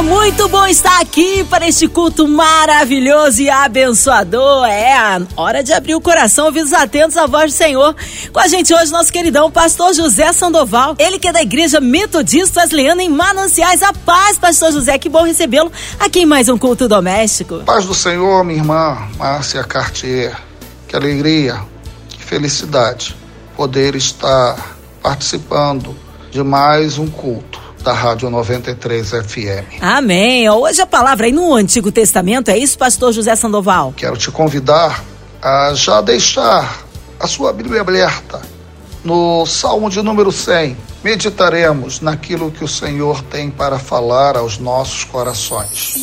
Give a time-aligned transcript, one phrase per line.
[0.00, 4.64] É muito bom estar aqui para este culto maravilhoso e abençoador.
[4.64, 7.94] É a hora de abrir o coração, ouvidos atentos à voz do Senhor.
[8.32, 10.96] Com a gente hoje, nosso queridão pastor José Sandoval.
[10.98, 13.82] Ele que é da Igreja Metodista Wesleyana em Mananciais.
[13.82, 14.96] A paz, pastor José.
[14.96, 17.58] Que bom recebê-lo aqui em mais um culto doméstico.
[17.66, 20.34] Paz do Senhor, minha irmã Márcia Cartier.
[20.88, 21.60] Que alegria,
[22.08, 23.14] que felicidade
[23.54, 25.94] poder estar participando
[26.30, 29.80] de mais um culto da Rádio 93 FM.
[29.80, 30.48] Amém.
[30.48, 33.94] Hoje a palavra aí no Antigo Testamento, é isso, pastor José Sandoval?
[33.96, 35.02] Quero te convidar
[35.42, 36.84] a já deixar
[37.18, 38.40] a sua Bíblia aberta
[39.04, 40.76] no Salmo de número 100.
[41.02, 45.94] Meditaremos naquilo que o Senhor tem para falar aos nossos corações.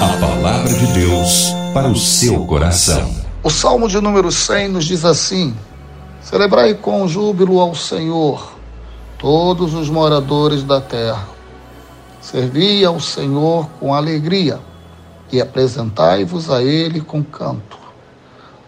[0.00, 3.10] A palavra de Deus para o seu coração.
[3.42, 5.54] O Salmo de número 100 nos diz assim:
[6.22, 8.55] Celebrai com júbilo ao Senhor
[9.18, 11.28] todos os moradores da terra.
[12.20, 14.60] Servi ao Senhor com alegria
[15.32, 17.78] e apresentai-vos a Ele com canto.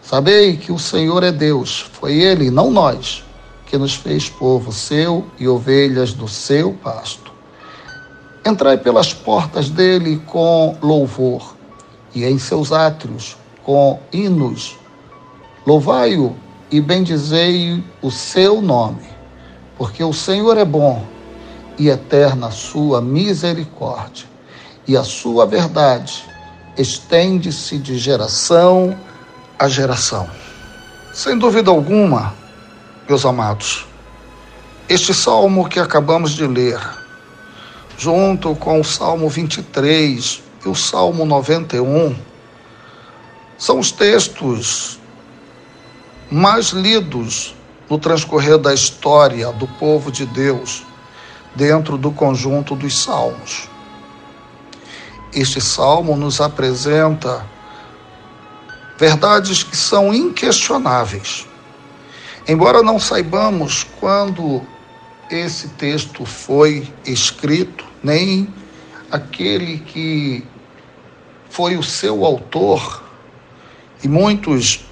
[0.01, 3.23] Sabei que o Senhor é Deus, foi Ele, não nós,
[3.67, 7.31] que nos fez povo seu e ovelhas do seu pasto.
[8.47, 11.55] Entrai pelas portas dele com louvor
[12.15, 14.77] e em seus átrios com hinos.
[15.67, 16.35] Louvai-o
[16.71, 19.18] e bendizei o seu nome
[19.79, 21.07] porque o Senhor é bom
[21.79, 24.27] e eterna a sua misericórdia,
[24.87, 26.25] e a sua verdade
[26.77, 28.99] estende-se de geração
[29.57, 30.29] a geração.
[31.13, 32.35] Sem dúvida alguma,
[33.09, 33.87] meus amados,
[34.89, 36.81] este salmo que acabamos de ler,
[37.97, 42.17] junto com o Salmo 23 e o Salmo 91,
[43.57, 44.99] são os textos
[46.31, 47.55] mais lidos
[47.89, 50.85] no transcorrer da história do povo de Deus
[51.55, 53.69] dentro do conjunto dos salmos.
[55.33, 57.45] Este salmo nos apresenta
[58.99, 61.47] verdades que são inquestionáveis.
[62.47, 64.63] Embora não saibamos quando
[65.31, 68.53] esse texto foi escrito, nem
[69.11, 70.45] aquele que
[71.51, 73.03] foi o seu autor,
[74.03, 74.85] e muitos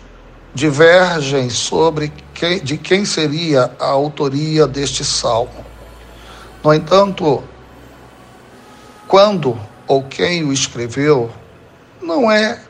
[0.55, 5.65] divergem sobre quem, de quem seria a autoria deste salmo.
[6.63, 7.43] No entanto,
[9.09, 11.31] quando ou quem o escreveu
[12.03, 12.61] não é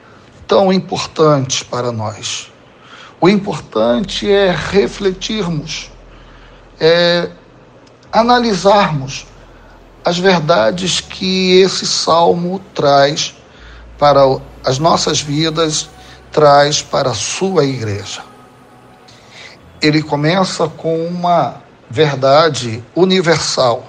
[0.46, 2.52] tão importante para nós.
[3.20, 5.90] O importante é refletirmos,
[6.78, 7.28] é
[8.12, 9.26] analisarmos
[10.04, 13.34] as verdades que esse salmo traz
[13.98, 14.20] para
[14.64, 15.88] as nossas vidas
[16.30, 18.35] traz para a sua igreja.
[19.80, 23.84] Ele começa com uma verdade universal.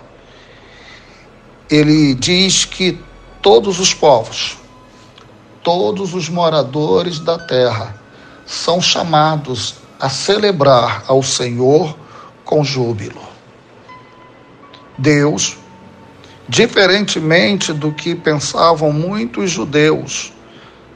[1.69, 2.99] Ele diz que
[3.41, 4.57] todos os povos,
[5.63, 7.95] todos os moradores da terra
[8.45, 11.97] são chamados a celebrar ao Senhor
[12.45, 13.21] com júbilo.
[14.97, 15.57] Deus,
[16.47, 20.31] diferentemente do que pensavam muitos judeus,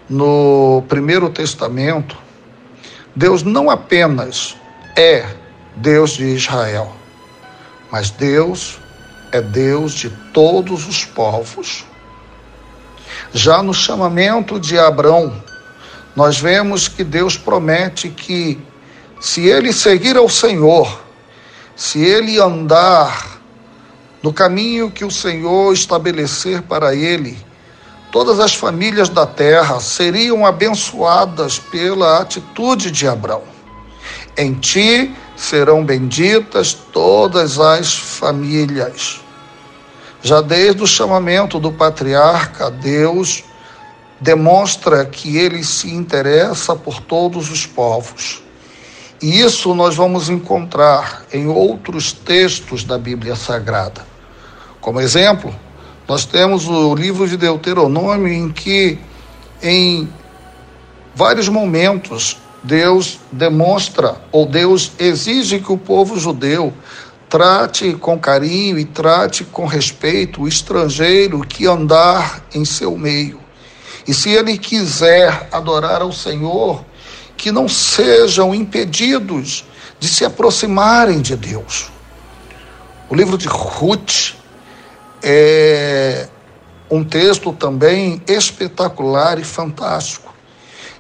[0.09, 2.18] no Primeiro Testamento,
[3.16, 4.58] Deus não apenas
[4.96, 5.25] é
[5.75, 6.91] Deus de Israel,
[7.91, 8.79] mas Deus
[9.31, 11.85] é Deus de todos os povos.
[13.34, 15.41] Já no chamamento de Abraão,
[16.16, 18.59] nós vemos que Deus promete que
[19.19, 21.02] se ele seguir ao Senhor,
[21.75, 23.40] se ele andar
[24.22, 27.38] no caminho que o Senhor estabelecer para ele,
[28.12, 33.60] todas as famílias da terra seriam abençoadas pela atitude de Abraão.
[34.37, 39.21] Em ti serão benditas todas as famílias.
[40.21, 43.43] Já desde o chamamento do patriarca, Deus
[44.19, 48.43] demonstra que ele se interessa por todos os povos.
[49.22, 54.05] E isso nós vamos encontrar em outros textos da Bíblia Sagrada.
[54.79, 55.53] Como exemplo,
[56.07, 58.99] nós temos o livro de Deuteronômio em que,
[59.61, 60.07] em
[61.16, 66.73] vários momentos, Deus demonstra, ou Deus exige que o povo judeu
[67.28, 73.40] trate com carinho e trate com respeito o estrangeiro que andar em seu meio.
[74.08, 76.84] E se ele quiser adorar ao Senhor,
[77.37, 79.66] que não sejam impedidos
[79.99, 81.91] de se aproximarem de Deus.
[83.09, 84.34] O livro de Ruth
[85.23, 86.28] é
[86.90, 90.30] um texto também espetacular e fantástico,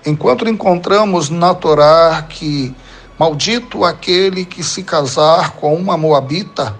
[0.05, 2.73] Enquanto encontramos na Torá que
[3.19, 6.75] maldito aquele que se casar com uma moabita,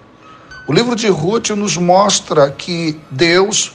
[0.68, 3.74] o livro de Ruth nos mostra que Deus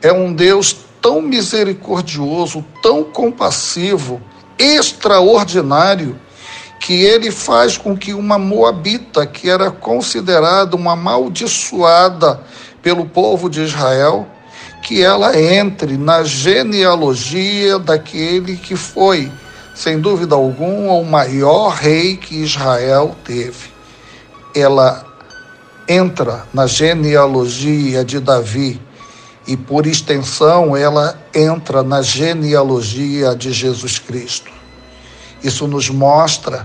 [0.00, 4.20] é um Deus tão misericordioso, tão compassivo,
[4.58, 6.18] extraordinário,
[6.80, 12.40] que ele faz com que uma moabita, que era considerada uma amaldiçoada
[12.80, 14.26] pelo povo de Israel,
[14.86, 19.32] que ela entre na genealogia daquele que foi,
[19.74, 23.72] sem dúvida alguma, o maior rei que Israel teve.
[24.54, 25.04] Ela
[25.88, 28.80] entra na genealogia de Davi
[29.44, 34.52] e, por extensão, ela entra na genealogia de Jesus Cristo.
[35.42, 36.64] Isso nos mostra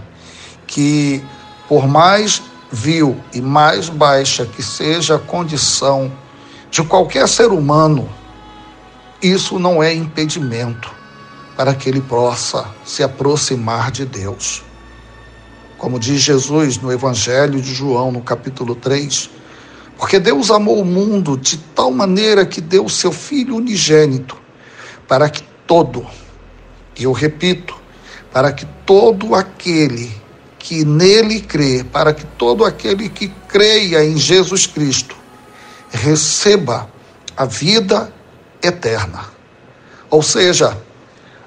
[0.68, 1.24] que,
[1.68, 2.40] por mais
[2.72, 6.12] vil e mais baixa que seja a condição
[6.72, 8.10] de qualquer ser humano,
[9.22, 10.90] isso não é impedimento
[11.58, 14.64] para que ele possa se aproximar de Deus.
[15.78, 19.30] Como diz Jesus no Evangelho de João, no capítulo 3,
[19.98, 24.38] porque Deus amou o mundo de tal maneira que deu seu Filho unigênito,
[25.10, 26.08] para que todo,
[26.98, 27.76] e eu repito,
[28.32, 30.10] para que todo aquele
[30.58, 35.21] que nele crê, para que todo aquele que creia em Jesus Cristo
[35.92, 36.90] receba
[37.36, 38.12] a vida
[38.64, 39.26] eterna.
[40.10, 40.78] Ou seja,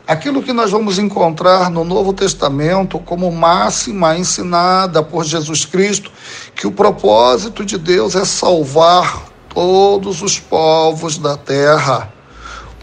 [0.07, 6.11] aquilo que nós vamos encontrar no Novo Testamento como máxima ensinada por Jesus Cristo,
[6.55, 12.13] que o propósito de Deus é salvar todos os povos da terra.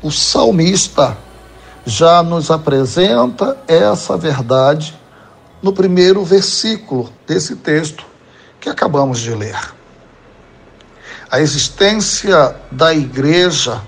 [0.01, 1.17] O salmista
[1.85, 4.97] já nos apresenta essa verdade
[5.61, 8.05] no primeiro versículo desse texto
[8.59, 9.80] que acabamos de ler.
[11.31, 13.81] A existência da igreja,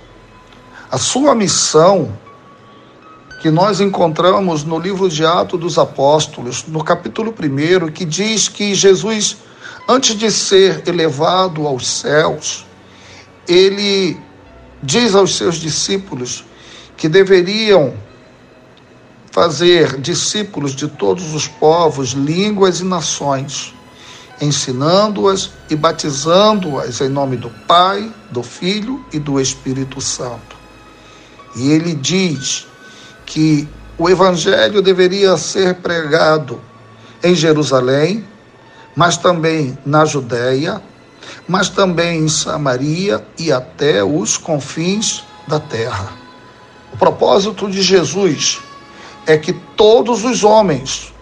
[0.89, 2.17] a sua missão,
[3.41, 8.73] que nós encontramos no livro de Atos dos Apóstolos, no capítulo 1, que diz que
[8.73, 9.35] Jesus,
[9.89, 12.65] antes de ser elevado aos céus,
[13.45, 14.17] ele
[14.81, 16.45] diz aos seus discípulos
[16.95, 17.93] que deveriam
[19.31, 23.75] fazer discípulos de todos os povos, línguas e nações,
[24.43, 30.55] ensinando-as e batizando-as em nome do Pai, do Filho e do Espírito Santo.
[31.55, 32.67] E ele diz
[33.25, 33.67] que
[33.97, 36.59] o evangelho deveria ser pregado
[37.23, 38.25] em Jerusalém,
[38.95, 40.81] mas também na Judéia,
[41.47, 46.11] mas também em Samaria e até os confins da terra.
[46.91, 48.59] O propósito de Jesus
[49.25, 51.12] é que todos os homens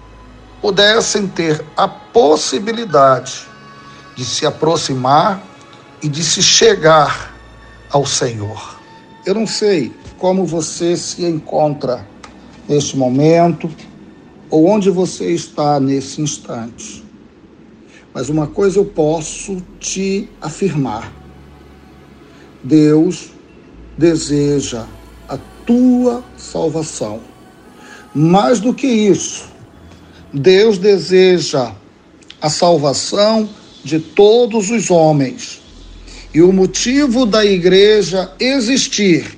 [0.62, 3.48] pudessem ter a possibilidade
[4.16, 5.42] de se aproximar
[6.02, 7.34] e de se chegar
[7.90, 8.80] ao Senhor.
[9.26, 12.08] Eu não sei como você se encontra
[12.68, 13.70] neste momento
[14.50, 17.04] ou onde você está nesse instante.
[18.14, 21.12] Mas uma coisa eu posso te afirmar:
[22.64, 23.32] Deus
[23.98, 24.86] deseja
[25.66, 27.22] tua salvação.
[28.14, 29.50] Mais do que isso,
[30.34, 31.74] Deus deseja
[32.42, 33.50] a salvação
[33.84, 35.62] de todos os homens.
[36.34, 39.38] E o motivo da igreja existir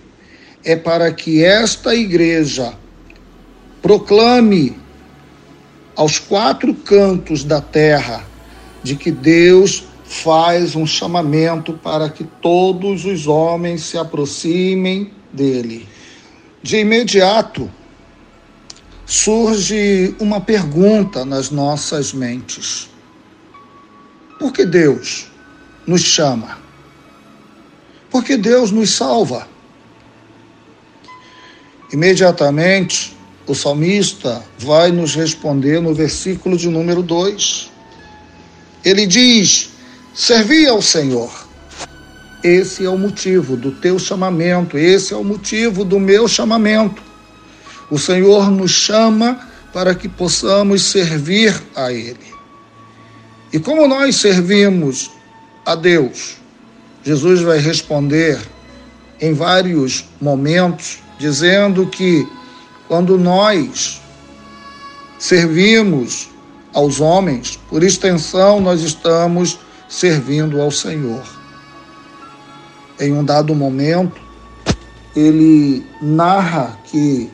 [0.64, 2.74] é para que esta igreja
[3.82, 4.78] proclame
[5.96, 8.26] aos quatro cantos da terra
[8.84, 15.88] de que Deus faz um chamamento para que todos os homens se aproximem dele.
[16.62, 17.70] De imediato,
[19.06, 22.90] surge uma pergunta nas nossas mentes:
[24.40, 25.28] por que Deus
[25.86, 26.58] nos chama?
[28.10, 29.48] Por que Deus nos salva?
[31.92, 33.16] Imediatamente,
[33.48, 37.72] o salmista vai nos responder no versículo de número 2.
[38.84, 39.70] Ele diz:
[40.14, 41.44] Servi ao Senhor
[42.44, 47.02] esse é o motivo do teu chamamento, esse é o motivo do meu chamamento.
[47.94, 49.40] O Senhor nos chama
[49.72, 52.34] para que possamos servir a Ele.
[53.54, 55.12] E como nós servimos
[55.64, 56.38] a Deus?
[57.04, 58.42] Jesus vai responder
[59.22, 62.28] em vários momentos, dizendo que
[62.88, 64.02] quando nós
[65.20, 66.30] servimos
[66.74, 71.22] aos homens, por extensão, nós estamos servindo ao Senhor
[73.00, 74.20] em um dado momento,
[75.16, 77.30] ele narra que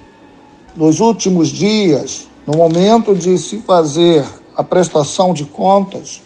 [0.76, 6.22] nos últimos dias, no momento de se fazer a prestação de contas,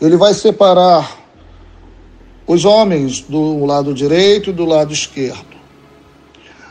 [0.00, 1.18] ele vai separar
[2.46, 5.58] os homens do lado direito e do lado esquerdo.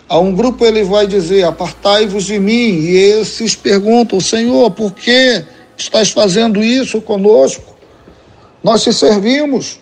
[0.09, 2.79] A um grupo ele vai dizer: Apartai-vos de mim.
[2.79, 5.43] E esses perguntam: Senhor, por que
[5.77, 7.75] estás fazendo isso conosco?
[8.63, 9.79] Nós te servimos,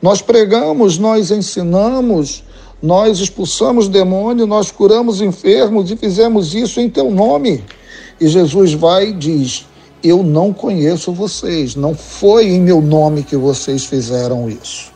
[0.00, 2.44] nós pregamos, nós ensinamos,
[2.82, 7.64] nós expulsamos demônio, nós curamos enfermos e fizemos isso em teu nome.
[8.20, 9.66] E Jesus vai e diz:
[10.02, 14.92] Eu não conheço vocês, não foi em meu nome que vocês fizeram isso.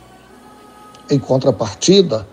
[1.09, 2.27] Em contrapartida,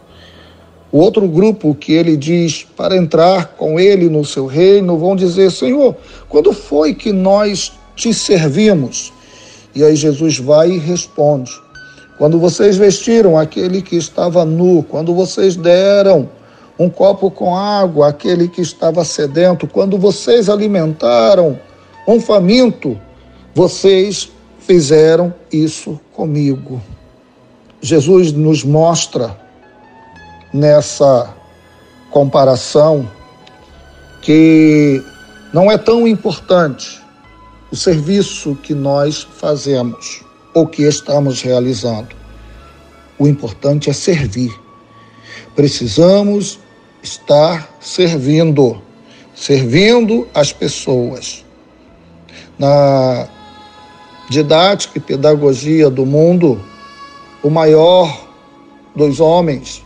[0.93, 5.51] o outro grupo que ele diz para entrar com ele no seu reino vão dizer:
[5.51, 5.97] Senhor,
[6.29, 9.13] quando foi que nós te servimos?
[9.75, 11.53] E aí Jesus vai e responde:
[12.19, 16.29] Quando vocês vestiram aquele que estava nu, quando vocês deram
[16.77, 21.59] um copo com água àquele que estava sedento, quando vocês alimentaram
[22.09, 23.01] um faminto,
[23.55, 26.83] vocês fizeram isso comigo.
[27.81, 29.39] Jesus nos mostra
[30.53, 31.33] nessa
[32.11, 33.09] comparação
[34.23, 35.01] que
[35.53, 37.01] não é tão importante
[37.71, 40.28] o serviço que nós fazemos
[40.59, 42.17] ou que estamos realizando.
[43.19, 44.53] O importante é servir.
[45.55, 46.59] Precisamos
[47.03, 48.83] estar servindo,
[49.35, 51.45] servindo as pessoas.
[52.59, 53.29] Na
[54.29, 56.61] didática e pedagogia do mundo,
[57.43, 58.27] o maior
[58.97, 59.83] dos homens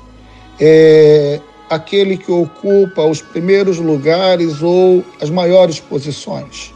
[0.59, 1.39] é
[1.69, 6.73] aquele que ocupa os primeiros lugares ou as maiores posições.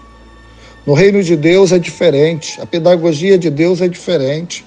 [0.86, 4.64] No reino de Deus é diferente, a pedagogia de Deus é diferente.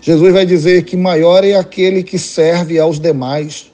[0.00, 3.66] Jesus vai dizer que maior é aquele que serve aos demais.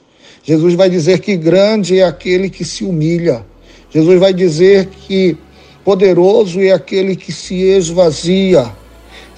[0.43, 3.45] Jesus vai dizer que grande é aquele que se humilha.
[3.91, 5.37] Jesus vai dizer que
[5.85, 8.71] poderoso é aquele que se esvazia.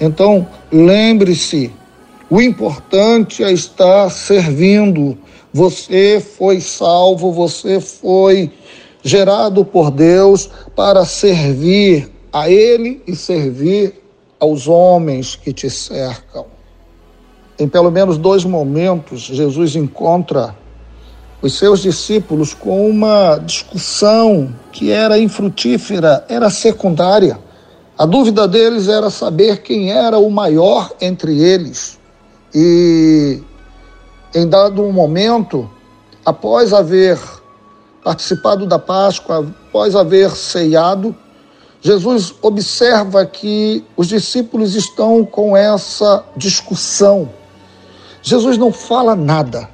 [0.00, 1.70] Então, lembre-se,
[2.30, 5.18] o importante é estar servindo.
[5.52, 8.50] Você foi salvo, você foi
[9.06, 14.02] gerado por Deus para servir a Ele e servir
[14.40, 16.46] aos homens que te cercam.
[17.56, 20.56] Em pelo menos dois momentos, Jesus encontra
[21.40, 27.38] os seus discípulos com uma discussão que era infrutífera, era secundária.
[27.96, 31.96] A dúvida deles era saber quem era o maior entre eles.
[32.52, 33.40] E
[34.34, 35.70] em dado momento,
[36.24, 37.16] após haver
[38.06, 41.12] participado da Páscoa, após haver ceiado,
[41.80, 47.28] Jesus observa que os discípulos estão com essa discussão.
[48.22, 49.68] Jesus não fala nada.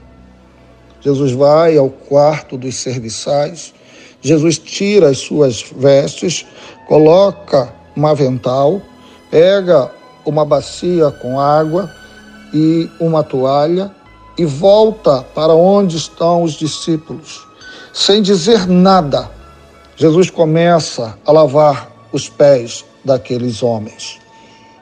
[1.03, 3.75] Jesus vai ao quarto dos serviçais,
[4.23, 6.47] Jesus tira as suas vestes,
[6.89, 8.81] coloca um avental,
[9.31, 9.91] pega
[10.25, 11.95] uma bacia com água
[12.55, 13.95] e uma toalha
[14.39, 17.52] e volta para onde estão os discípulos.
[17.93, 19.31] Sem dizer nada,
[19.97, 24.19] Jesus começa a lavar os pés daqueles homens.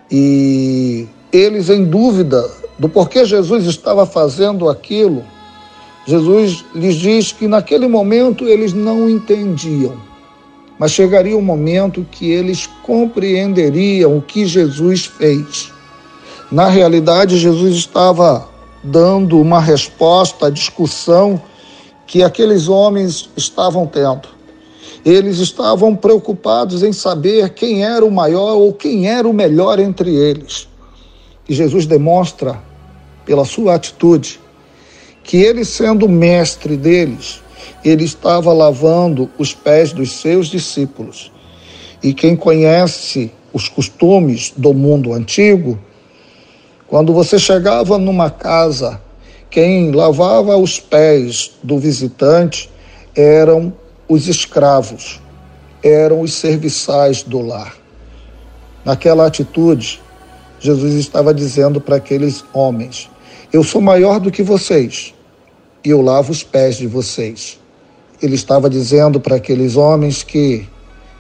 [0.09, 2.49] E eles, em dúvida
[2.79, 5.25] do porquê Jesus estava fazendo aquilo,
[6.07, 9.97] Jesus lhes diz que naquele momento eles não entendiam,
[10.79, 15.73] mas chegaria o um momento que eles compreenderiam o que Jesus fez.
[16.51, 18.49] Na realidade, Jesus estava
[18.85, 21.43] dando uma resposta à discussão
[22.11, 24.29] que aqueles homens estavam tendo.
[25.05, 30.13] Eles estavam preocupados em saber quem era o maior ou quem era o melhor entre
[30.13, 30.67] eles.
[31.49, 32.61] E Jesus demonstra,
[33.25, 34.41] pela sua atitude,
[35.23, 37.41] que ele, sendo mestre deles,
[37.85, 41.31] ele estava lavando os pés dos seus discípulos.
[42.03, 45.79] E quem conhece os costumes do mundo antigo,
[46.89, 49.01] quando você chegava numa casa,
[49.51, 52.71] quem lavava os pés do visitante
[53.17, 53.73] eram
[54.09, 55.21] os escravos,
[55.83, 57.75] eram os serviçais do lar.
[58.85, 60.01] Naquela atitude,
[60.61, 63.11] Jesus estava dizendo para aqueles homens:
[63.53, 65.13] Eu sou maior do que vocês,
[65.85, 67.59] e eu lavo os pés de vocês.
[68.23, 70.69] Ele estava dizendo para aqueles homens que,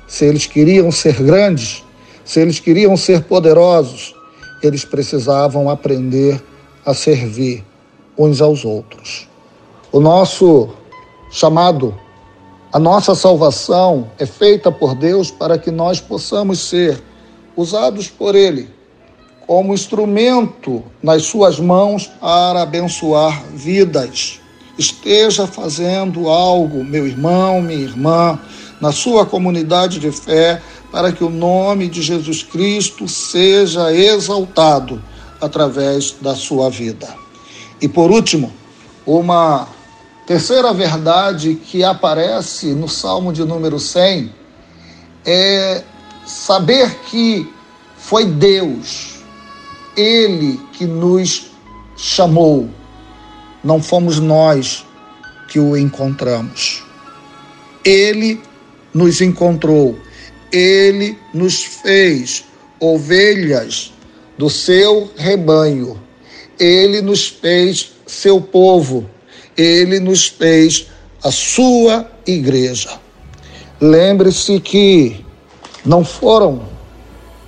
[0.06, 1.82] se eles queriam ser grandes,
[2.24, 4.14] se eles queriam ser poderosos,
[4.62, 6.40] eles precisavam aprender
[6.86, 7.64] a servir
[8.18, 9.28] uns aos outros.
[9.92, 10.68] O nosso
[11.30, 11.94] chamado,
[12.72, 17.02] a nossa salvação é feita por Deus para que nós possamos ser
[17.56, 18.68] usados por Ele
[19.46, 24.40] como instrumento nas Suas mãos para abençoar vidas
[24.80, 28.38] esteja fazendo algo, meu irmão, minha irmã,
[28.80, 35.02] na sua comunidade de fé, para que o nome de Jesus Cristo seja exaltado
[35.40, 37.08] através da sua vida.
[37.80, 38.52] E por último,
[39.06, 39.68] uma
[40.30, 44.32] Terceira verdade que aparece no Salmo de número 100
[45.26, 45.82] é
[46.24, 47.52] saber que
[47.96, 49.24] foi Deus,
[49.96, 51.50] Ele que nos
[51.96, 52.70] chamou,
[53.64, 54.86] não fomos nós
[55.48, 56.84] que o encontramos.
[57.84, 58.40] Ele
[58.94, 59.98] nos encontrou,
[60.52, 62.44] Ele nos fez
[62.78, 63.92] ovelhas
[64.38, 66.00] do seu rebanho,
[66.60, 69.08] Ele nos fez seu povo
[69.60, 70.86] ele nos fez
[71.22, 72.98] a sua igreja.
[73.80, 75.24] Lembre-se que
[75.84, 76.62] não foram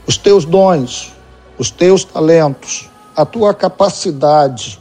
[0.06, 1.12] os teus dons,
[1.58, 4.78] os teus talentos, a tua capacidade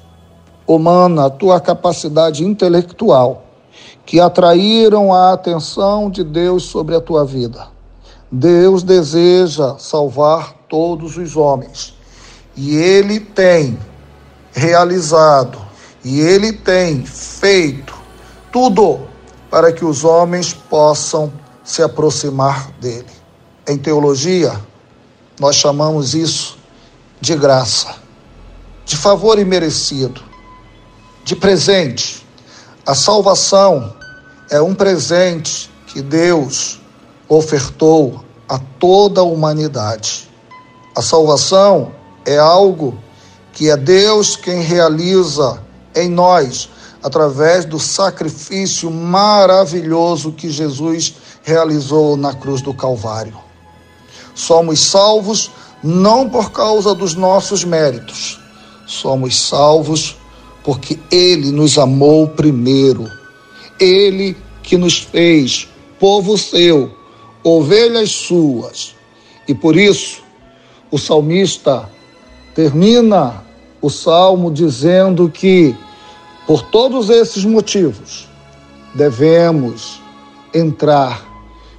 [0.68, 3.46] humana, a tua capacidade intelectual
[4.06, 7.68] que atraíram a atenção de Deus sobre a tua vida.
[8.30, 11.94] Deus deseja salvar todos os homens
[12.58, 13.78] e ele tem
[14.54, 15.62] realizado
[16.04, 17.94] e ele tem feito
[18.52, 19.08] tudo
[19.50, 21.32] para que os homens possam
[21.64, 23.06] se aproximar dele.
[23.68, 24.60] Em teologia,
[25.40, 26.58] nós chamamos isso
[27.20, 27.96] de graça,
[28.86, 30.22] de favor imerecido,
[31.24, 32.26] de presente.
[32.86, 33.96] A salvação
[34.50, 36.80] é um presente que Deus
[37.30, 40.30] ofertou a toda a humanidade.
[40.96, 41.92] A salvação
[42.26, 42.98] é algo
[43.62, 45.62] que é Deus quem realiza
[45.96, 46.68] em nós,
[47.04, 51.14] através do sacrifício maravilhoso que Jesus
[51.44, 53.38] realizou na cruz do Calvário.
[54.34, 55.52] Somos salvos
[55.84, 58.40] não por causa dos nossos méritos,
[58.88, 60.18] somos salvos
[60.64, 63.08] porque Ele nos amou primeiro.
[63.80, 65.68] Ele que nos fez
[66.00, 66.92] povo seu,
[67.44, 68.96] ovelhas suas.
[69.48, 70.24] E por isso,
[70.90, 71.88] o salmista
[72.56, 73.51] termina
[73.82, 75.76] o salmo dizendo que,
[76.46, 78.30] por todos esses motivos,
[78.94, 80.02] devemos
[80.54, 81.26] entrar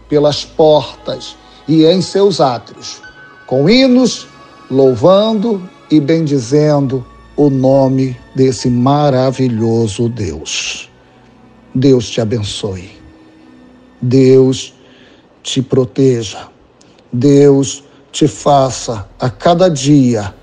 [0.09, 1.37] pelas portas
[1.69, 3.01] e em seus átrios,
[3.47, 4.27] com hinos,
[4.71, 7.05] louvando e bendizendo
[7.37, 10.91] o nome desse maravilhoso Deus.
[11.75, 12.91] Deus te abençoe.
[14.01, 14.75] Deus
[15.43, 16.49] te proteja.
[17.13, 20.35] Deus te faça a cada dia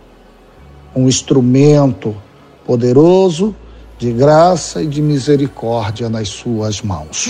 [1.00, 2.16] um instrumento
[2.66, 3.56] poderoso
[4.00, 7.28] de graça e de misericórdia nas suas mãos.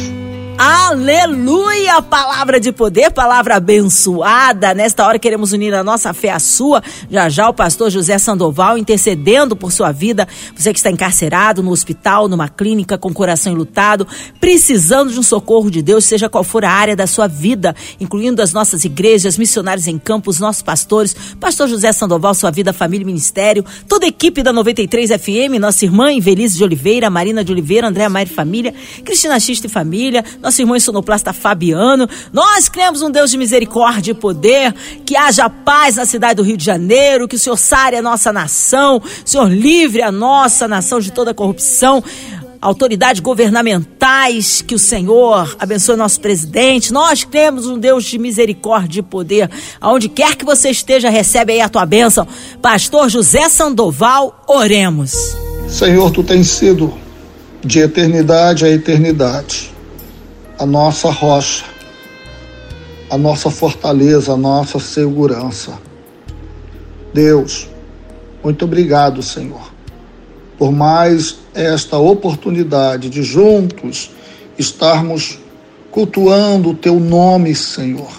[0.55, 2.01] Aleluia!
[2.01, 4.73] Palavra de poder, palavra abençoada.
[4.73, 6.83] Nesta hora queremos unir a nossa fé à sua.
[7.09, 10.27] Já já o pastor José Sandoval intercedendo por sua vida.
[10.55, 14.05] Você que está encarcerado no hospital, numa clínica com coração enlutado,
[14.39, 18.43] precisando de um socorro de Deus, seja qual for a área da sua vida, incluindo
[18.43, 23.03] as nossas igrejas, missionários em campo, os nossos pastores, pastor José Sandoval, sua vida, família
[23.03, 27.51] e ministério, toda a equipe da 93 FM, nossa irmã Invelise de Oliveira, Marina de
[27.51, 32.07] Oliveira, Andréa Maia Família, Cristina Xista e Família, nosso irmão sonoplasta Fabiano.
[32.31, 34.73] Nós cremos um Deus de misericórdia e poder,
[35.05, 38.31] que haja paz na cidade do Rio de Janeiro, que o Senhor sare a nossa
[38.31, 42.03] nação, o Senhor livre a nossa nação de toda corrupção
[42.61, 46.91] autoridades governamentais, que o Senhor abençoe nosso presidente.
[46.91, 49.49] Nós cremos um Deus de misericórdia e poder.
[49.79, 52.27] Aonde quer que você esteja, recebe aí a tua bênção.
[52.61, 55.48] Pastor José Sandoval, oremos.
[55.69, 56.91] Senhor, tu tens sido
[57.63, 59.71] de eternidade a eternidade
[60.59, 61.63] a nossa rocha,
[63.09, 65.79] a nossa fortaleza, a nossa segurança.
[67.13, 67.69] Deus,
[68.43, 69.71] muito obrigado, Senhor,
[70.57, 74.11] por mais esta oportunidade de juntos
[74.57, 75.39] estarmos
[75.91, 78.11] cultuando o teu nome, Senhor,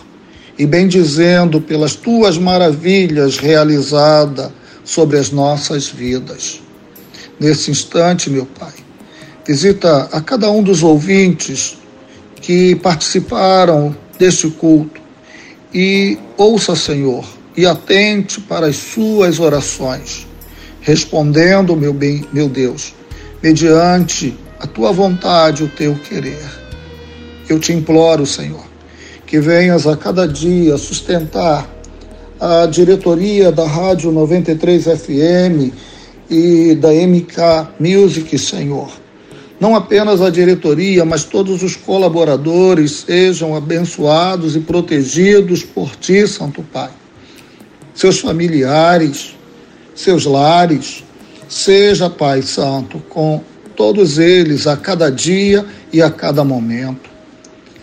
[0.58, 4.50] e bendizendo pelas tuas maravilhas realizadas
[4.82, 6.62] sobre as nossas vidas
[7.40, 8.74] nesse instante, meu Pai.
[9.46, 11.78] Visita a cada um dos ouvintes
[12.40, 15.00] que participaram deste culto
[15.72, 17.24] e ouça, Senhor,
[17.56, 20.26] e atente para as suas orações,
[20.80, 22.94] respondendo, meu bem, meu Deus,
[23.42, 26.44] mediante a tua vontade, o teu querer.
[27.48, 28.64] Eu te imploro, Senhor,
[29.26, 31.68] que venhas a cada dia sustentar
[32.38, 35.74] a diretoria da Rádio 93 FM
[36.30, 38.90] e da MK Music, Senhor.
[39.58, 46.62] Não apenas a diretoria, mas todos os colaboradores sejam abençoados e protegidos por Ti, Santo
[46.62, 46.90] Pai.
[47.92, 49.36] Seus familiares,
[49.94, 51.04] seus lares,
[51.46, 53.42] seja, Pai Santo, com
[53.76, 57.10] todos eles a cada dia e a cada momento.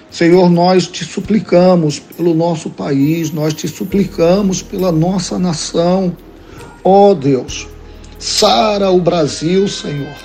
[0.09, 6.15] Senhor, nós te suplicamos pelo nosso país, nós te suplicamos pela nossa nação.
[6.83, 7.67] Ó oh, Deus,
[8.19, 10.15] Sara o Brasil, Senhor.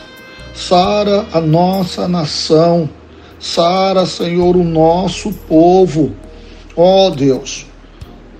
[0.54, 2.88] Sara a nossa nação.
[3.38, 6.12] Sara, Senhor, o nosso povo.
[6.74, 7.66] Ó oh, Deus,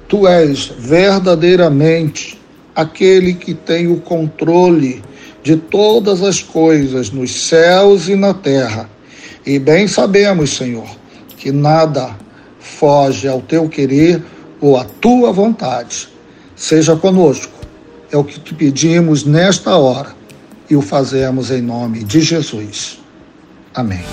[0.08, 2.40] tu és verdadeiramente
[2.74, 5.02] aquele que tem o controle
[5.42, 8.88] de todas as coisas nos céus e na terra.
[9.44, 10.88] E bem sabemos, Senhor,
[11.36, 12.16] que nada
[12.58, 14.22] foge ao teu querer
[14.60, 16.08] ou à tua vontade.
[16.54, 17.61] Seja conosco.
[18.12, 20.14] É o que te pedimos nesta hora
[20.68, 22.98] e o fazemos em nome de Jesus.
[23.74, 24.04] Amém.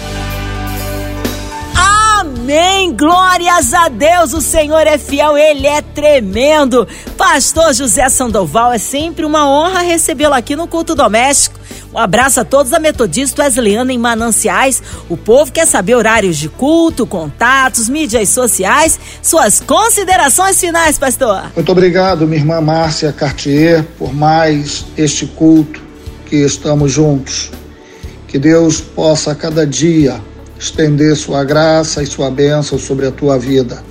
[1.75, 2.95] Amém.
[2.95, 4.31] Glórias a Deus.
[4.33, 6.87] O Senhor é fiel, ele é tremendo.
[7.17, 11.58] Pastor José Sandoval, é sempre uma honra recebê-lo aqui no culto doméstico.
[11.93, 14.81] Um abraço a todos da Metodista Wesleyana em Mananciais.
[15.09, 21.51] O povo quer saber horários de culto, contatos, mídias sociais, suas considerações finais, pastor.
[21.55, 25.81] Muito obrigado, minha irmã Márcia Cartier, por mais este culto
[26.27, 27.49] que estamos juntos.
[28.27, 30.21] Que Deus possa a cada dia
[30.59, 33.81] estender sua graça e sua bênção sobre a tua vida.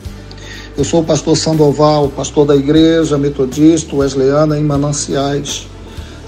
[0.77, 5.67] Eu sou o pastor Sandoval, pastor da igreja metodista wesleyana em Mananciais,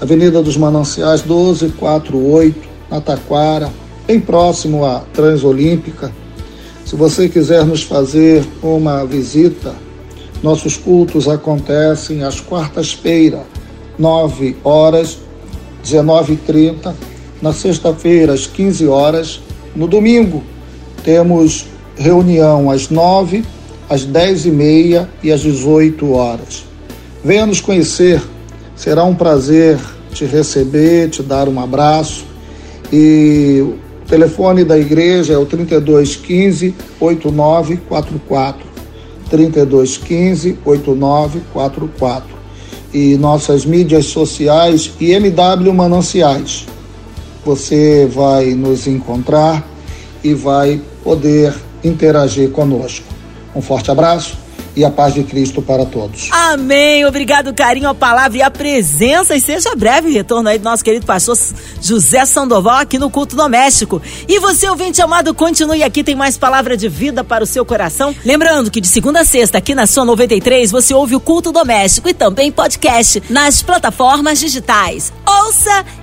[0.01, 2.57] Avenida dos Mananciais 1248,
[2.89, 3.71] na Taquara,
[4.07, 6.11] bem próximo à Transolímpica.
[6.83, 9.75] Se você quiser nos fazer uma visita,
[10.41, 13.41] nossos cultos acontecem às quartas-feiras,
[13.99, 15.19] 9 horas,
[15.85, 16.95] 19h30,
[17.39, 19.39] na sexta-feira, às 15 horas
[19.75, 20.41] no domingo,
[21.03, 23.45] temos reunião às nove,
[23.87, 26.65] às dez e meia às dezoito horas.
[27.23, 28.19] Venha nos conhecer,
[28.75, 29.77] será um prazer
[30.13, 32.25] te receber, te dar um abraço.
[32.91, 38.65] E o telefone da igreja é o 3215 8944.
[39.29, 42.41] 3215 8944.
[42.93, 46.67] E nossas mídias sociais e MW Mananciais
[47.43, 49.65] você vai nos encontrar
[50.23, 53.05] e vai poder interagir conosco.
[53.55, 54.37] Um forte abraço
[54.75, 56.29] e a paz de Cristo para todos.
[56.31, 57.05] Amém.
[57.05, 59.35] Obrigado, carinho, a palavra e a presença.
[59.35, 61.37] E seja breve o retorno aí do nosso querido pastor
[61.81, 64.01] José Sandoval aqui no culto doméstico.
[64.27, 68.15] E você, ouvinte amado, continue aqui, tem mais palavra de vida para o seu coração.
[68.23, 72.09] Lembrando que de segunda a sexta, aqui na Sua 93, você ouve o culto doméstico
[72.09, 75.11] e também podcast nas plataformas digitais.
[75.25, 75.85] Ouça